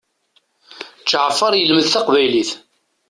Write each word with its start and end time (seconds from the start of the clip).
Ǧeɛfer 1.09 1.53
yelmed 1.57 1.87
taqbaylit. 1.89 2.51